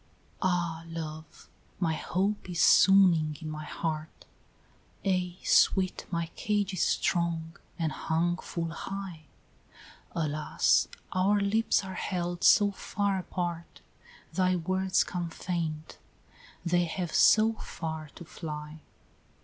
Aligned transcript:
XXII. 0.01 0.37
"Ah! 0.41 0.83
Love, 0.87 1.47
my 1.79 1.93
hope 1.93 2.49
is 2.49 2.59
swooning 2.59 3.37
in 3.39 3.51
my 3.51 3.65
heart," 3.65 4.25
"Ay, 5.05 5.37
sweet, 5.43 6.07
my 6.09 6.25
cage 6.35 6.73
is 6.73 6.81
strong 6.81 7.55
and 7.77 7.91
hung 7.91 8.37
full 8.37 8.71
high" 8.71 9.25
"Alas! 10.25 10.87
our 11.11 11.39
lips 11.39 11.83
are 11.85 11.93
held 11.93 12.43
so 12.43 12.71
far 12.71 13.19
apart, 13.19 13.81
Thy 14.33 14.55
words 14.55 15.03
come 15.03 15.29
faint, 15.29 15.99
they 16.65 16.85
have 16.85 17.13
so 17.13 17.53
far 17.53 18.09
to 18.15 18.25
fly! 18.25 18.79